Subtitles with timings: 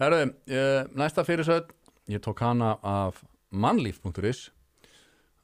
[0.00, 1.74] Herru, uh, næsta fyrirsögn.
[2.08, 3.18] Ég tók hana af
[3.52, 4.46] mannlíf.is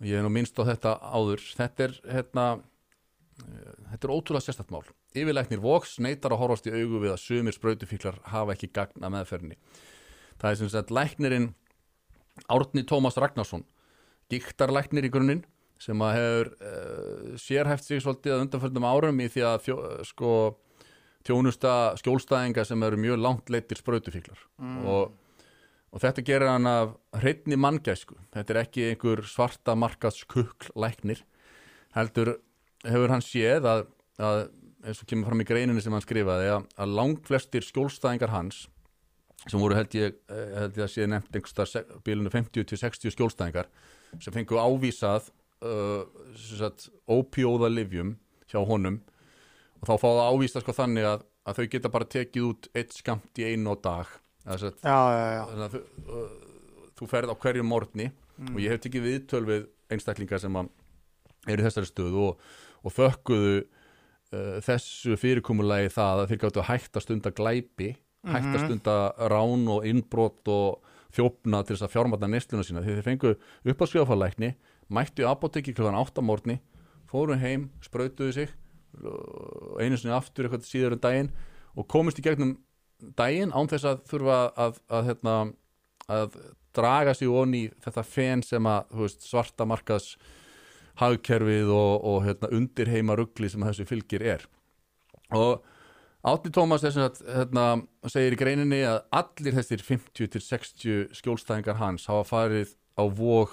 [0.00, 1.42] ég hef nú minnst á þetta áður.
[1.58, 4.80] Þetta er hérna uh, þetta er ótrúlega sérstætt mál.
[5.12, 9.60] Yfirleiknir voks neytar að horfast í augu við að sumir sprautufíklar hafa ekki gagna meðferðinni.
[10.40, 11.50] Það er sem sagt læknirinn
[12.48, 13.68] Árni Tómas Ragnarsson
[14.32, 15.44] gíktarlæknir í grunninn
[15.76, 19.76] sem að hefur uh, sérhæft sig svolítið að undanförnum árum í því að þjó,
[20.14, 20.30] sko,
[21.26, 24.84] þjónusta skjólstæðinga sem eru mjög langt leittir sprautufíklar Mm.
[24.86, 25.12] og,
[25.92, 28.16] og þetta gerir hann af hreitni manngæsku.
[28.34, 31.22] Þetta er ekki einhver svarta markas kukl læknir.
[31.96, 32.36] Heldur
[32.84, 33.84] hefur hann séð að,
[34.18, 34.40] að
[34.86, 38.66] eins og kemur fram í greininu sem hann skrifaði að, að langt flestir skjólstæðingar hans
[39.46, 43.68] sem voru held ég, eh, held ég að sé nefnt einhverstað bílunum 50-60 skjólstæðingar
[44.22, 45.28] sem fengu ávísað
[45.66, 46.06] uh,
[47.10, 48.16] ópjóða livjum
[48.50, 49.00] hjá honum
[49.80, 52.92] og þá fá það ávísað sko þannig að, að þau geta bara tekið út eitt
[52.96, 54.06] skamt í einu á dag
[54.46, 55.42] að, Já, já, já.
[55.50, 55.80] þannig að þú,
[56.12, 58.50] uh, þú ferð á hverju morgni Mm.
[58.52, 62.40] og ég hef tekið viðtöl við einstaklingar sem eru í þessari stöðu og,
[62.84, 67.88] og þökkuðu uh, þessu fyrirkomulagi það að þeir gáttu að stunda glæpi
[68.26, 68.66] hægt að Mhm.
[68.66, 68.96] stunda
[69.32, 70.82] rán og innbrot og
[71.16, 73.32] þjófna til þess að fjármata nesluna sína þegar þeir fengu
[73.72, 74.50] upp á skjáfalækni
[74.92, 76.58] mættu í apoteki klukkan 8 morgni
[77.08, 78.52] fóru heim, sprautuðu sig
[79.04, 81.30] og einu sinni aftur eitthvað síður en daginn
[81.76, 82.56] og komist í gegnum
[83.18, 85.36] daginn án þess að þurfa að, að, að, hérna,
[86.16, 86.40] að
[86.76, 90.14] draga sig onni þetta fen sem að veist, svarta markas
[91.00, 94.46] hagkerfið og, og hérna, undirheima ruggli sem þessu fylgir er
[95.34, 95.64] og
[96.26, 102.72] Átni Tómas sagt, hérna, segir í greininni að allir þessir 50-60 skjólstæðingar hans hafa farið
[102.98, 103.52] á vóg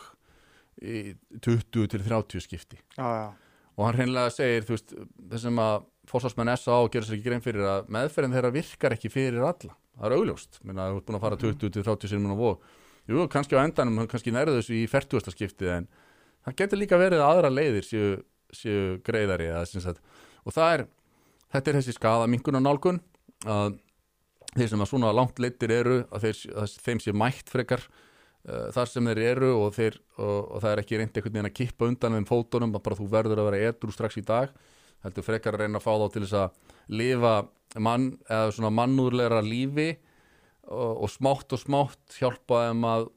[0.82, 1.14] í
[1.46, 3.28] 20-30 skipti Já, já.
[3.78, 4.94] Og hann hreinlega segir veist,
[5.32, 9.12] þessum að fórsvarsmenn SA og gera sér ekki grein fyrir að meðferðin þeirra virkar ekki
[9.14, 9.76] fyrir alla.
[9.94, 12.66] Það er augljóst, minna þú ert búin að fara 20-30 sinni á vóg,
[13.10, 15.34] jú, kannski á endanum kannski nærðu þessu í 40.
[15.36, 15.88] skipti en
[16.44, 18.12] það getur líka verið að aðra leiðir séu,
[18.54, 19.96] séu greiðari eða,
[20.44, 20.86] og það er
[21.54, 23.02] þetta er þessi skaða minkun og nálgun
[23.46, 23.78] að
[24.54, 27.86] þeir sem að svona langt leittir eru að, þeir, að þeim sé mætt frekar
[28.50, 31.50] uh, þar sem þeir eru og, þeir, og, og það er ekki reyndi einhvern veginn
[31.52, 34.54] að kippa undan þeim fótunum að bara þú verður að vera edru strax í dag
[35.04, 36.52] heldur frekar að reyna að fá þá til þess að
[36.96, 37.34] lifa
[37.84, 39.90] mann, eða svona mannúðlegra lífi
[40.70, 43.10] og, og smátt og smátt hjálpa þeim að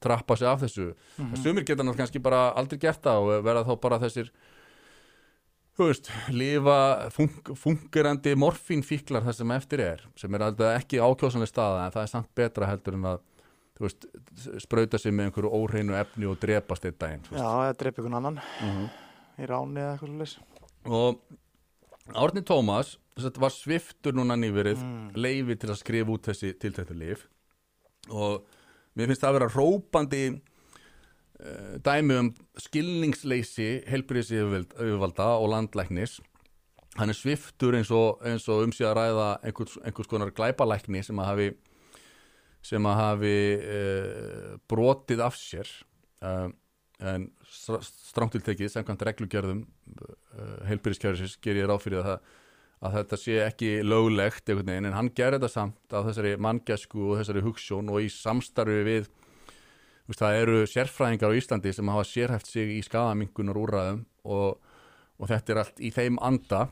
[0.00, 1.34] trappa sig af þessu Mhm.
[1.42, 4.30] sumir geta náttúrulega kannski bara aldrei gert það og verða þá bara þessir
[5.80, 11.84] veist, lifa fung, fungerandi morfínfíklar það sem eftir er, sem er alltaf ekki ákjósanlega staða
[11.86, 13.22] en það er samt betra heldur en að
[13.80, 14.06] veist,
[14.62, 18.40] sprauta sig með einhverju óhreinu efni og drepast einn daginn Já, eða dreip ykkur annan
[18.60, 18.88] Mhm.
[19.40, 20.38] í ráni eða eitthvað leys.
[20.84, 21.20] og
[22.14, 22.96] Árni Tómas
[23.38, 25.10] var sviftur núna nýverið Mm.
[25.14, 27.26] leifi til að skrifa út þessi tiltættu lif
[28.10, 28.44] og
[28.96, 30.40] mér finnst það að vera rópandi
[31.40, 36.18] uh, dæmi um skilningsleysi helbriðs yfirvalda og landlæknis
[36.98, 41.04] hann er sviftur eins og, eins og um sig að ræða einhvers, einhvers konar glæpalækni
[41.04, 41.50] sem að hafi
[42.64, 45.70] sem að hafi uh, brotið af sér
[46.24, 46.50] uh,
[47.00, 52.18] en strángtiltekið samkvæmt reglugjörðum uh, heilbyrðiskjörðisins ger ég ráð fyrir að,
[52.84, 57.06] að þetta sé ekki löglegt einhvern veginn en hann gerði þetta samt á þessari manngæsku
[57.06, 62.08] og þessari hugssjón og í samstarfi við veist, það eru sérfræðingar á Íslandi sem hafa
[62.08, 64.60] sérhæft sig í skadaminkunar úrræðum og,
[65.16, 66.66] og þetta er allt í þeim anda.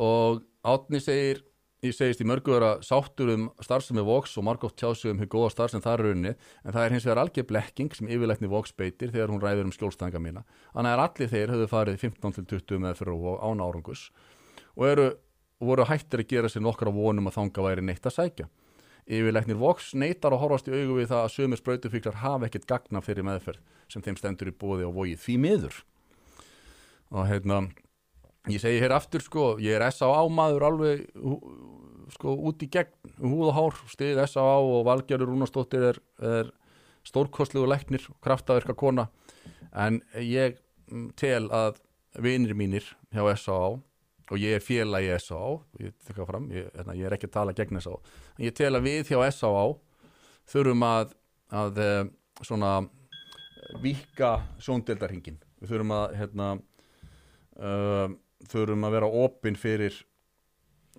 [0.00, 1.42] Og Átni segir
[1.80, 5.52] ég segist í mörgu vera sáttur um starfsemi Vox og margótt tjásum um hér góða
[5.54, 8.74] starf sem það er runni en það er hins vegar algjör blekking sem yfirleikni Vox
[8.76, 10.44] beitir þegar hún ræður um skjólstæðinga mína.
[10.74, 14.06] Þannig að allir þeir höfðu farið 15-20 með fyrir og án árangus
[14.76, 15.08] og eru,
[15.60, 18.50] voru hættir að gera sér nokkra vonum að þanga væri neitt að sækja.
[19.08, 23.00] Yfirleiknir Vox neytar að horfast í augu við það að sömur sprautufíklar hafa ekkert gagna
[23.00, 25.80] fyrir meðferð sem þeim stendur í bóði og vogið því miður.
[27.10, 27.64] Og hérna
[28.48, 30.22] ég segi hér aftur sko, ég er S.A.A.
[30.32, 31.04] maður alveg
[32.14, 34.56] sko út í gegn húð og hár, stið S.A.A.
[34.64, 36.50] og Valgerður Rúnastóttir er, er
[37.06, 39.08] stórkostlegu læknir og kraftaverka kona
[39.76, 40.58] en ég
[40.90, 41.78] mm, tel að
[42.20, 43.76] vinir mínir hjá S.A.A.
[44.30, 45.58] og ég er félagi S.A.A.
[45.82, 48.00] ég, ég, hérna, ég er ekki að tala gegn S.A.A.
[48.42, 49.68] ég tel að við hjá S.A.A.
[50.50, 51.14] þurfum að,
[51.52, 52.02] að eh,
[52.42, 52.72] svona
[53.84, 56.46] vika sjóndeldarhingin við þurfum að hérna
[57.60, 58.08] uh,
[58.48, 59.96] þurfum að vera opinn fyrir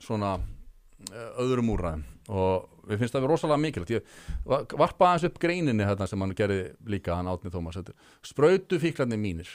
[0.02, 2.06] svona uh, öðrum úrræðum.
[2.32, 3.94] Og við finnst það að vera rosalega mikilvægt.
[3.96, 4.14] Ég
[4.48, 7.80] va- varpa aðeins upp greininni hérna sem hann gerði líka hann Átni Tómas.
[8.26, 9.50] Sprautu fíklarnir mínir.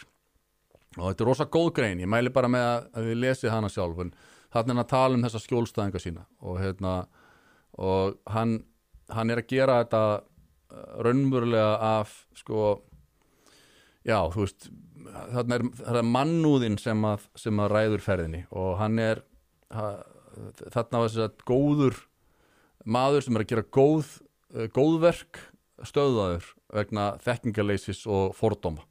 [0.97, 3.99] Og þetta er rosa góð grein, ég mæli bara með að, þið lesið hana sjálf
[4.01, 4.15] en
[4.55, 6.23] þannig er hann að tala um þessa skjólstæðinga sína.
[6.41, 6.95] Og hérna
[7.77, 8.55] og hann,
[9.13, 12.63] hann er að gera þetta uh, raunverulega af sko
[14.07, 14.71] já, þú veist
[15.35, 19.23] þarna er, er mannúðin sem að, sem að ræður ferðinni og hann er
[19.75, 19.87] ha,
[20.75, 22.01] þarna var þess að góður
[22.87, 24.11] maður sem er að gera góð
[24.55, 25.41] uh, góðverk
[25.87, 28.85] stöðaður vegna þekkingarleysis og fordóma.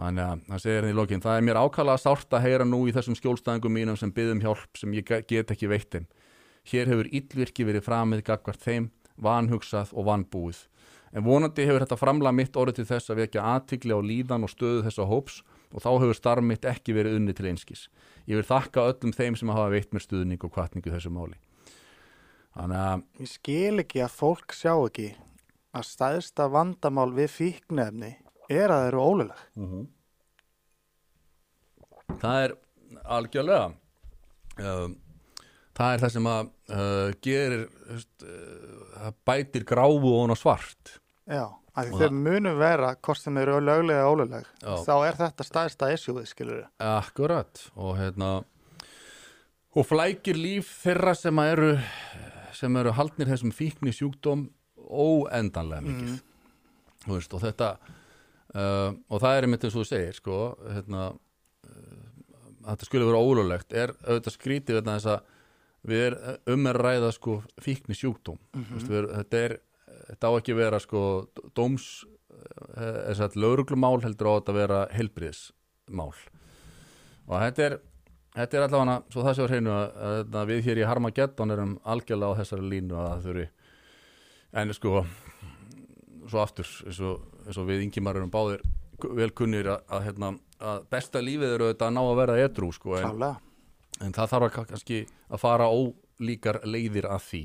[0.00, 2.78] Þannig að það segir henni í lokin það er mér ákala sárt að heyra nú
[2.88, 6.06] í þessum skjólstæðingum mínum sem byggðum hjálp sem ég ge- get ekki veittin
[6.70, 8.88] hér hefur illvirki verið framið gagvart þeim
[9.20, 10.62] vanhugsað og vanbúið
[11.10, 14.52] en vonandi hefur þetta framlega mitt orðið til þess að vekja aðtigli á líðan og
[14.52, 15.40] stöðu þessa hóps
[15.70, 17.88] og þá hefur starf mitt ekki verið unni til einskis.
[18.30, 21.38] Ég vil þakka öllum þeim sem hafa veitt mér stuðning og kvartningu þessu máli.
[22.54, 25.12] Þannig að Ég skil ekki að fólk sjá ekki
[25.70, 28.16] að stæðsta vandamál við fíknefni
[28.50, 29.44] er að það eru óluleg.
[32.18, 32.56] það er
[33.18, 33.70] algjörlega.
[34.60, 34.96] Um,
[35.80, 37.64] það er það sem að uh, gerir
[37.96, 40.96] uh, bætir gráfu og svart
[41.30, 44.48] Já, af því Og þau munum vera hvort sem eru löglega eða óluleg.
[44.60, 46.64] Þá er þetta stæðsta issueið, skilur við.
[46.82, 48.30] Akkurat og hérna
[49.70, 51.76] og flækir líf þeirra sem eru
[52.58, 54.48] sem eru haldnir þessum fíkni sjúkdóm
[54.90, 56.18] óendanlega mikið
[57.00, 60.38] Þú veist, og þetta uh, og það er einmitt eins og þú segir sko,
[60.74, 62.08] hérna uh,
[62.66, 65.36] þetta skulle vera ólulegt er auðvitað skrítið þess að
[65.86, 66.16] við er
[66.52, 68.94] um að ræða sko fíkni sjúkdóm mm -hmm.
[68.98, 69.58] er, þetta er
[70.10, 71.02] þetta á ekki að vera sko
[71.56, 71.86] dóms
[72.76, 76.12] þess að lauruglumál heldur á þetta að vera helbriðismál
[77.26, 77.78] og þetta er
[78.34, 81.78] þetta er allavega, svo það sé á hreinu að, að við hér í Harmageddon erum
[81.84, 83.48] algjörlega á þessari línu að þurfi
[84.60, 85.04] en sko
[86.30, 88.62] svo aftur eins og, eins og við yngimar erum báðir
[89.16, 92.70] vel kunnir að, að, hérna, að besta lífið eru þetta að ná að vera edrú
[92.76, 93.49] sko, en, Klálega.
[94.00, 97.42] En það þarf að kannski að fara ólíkar leiðir að því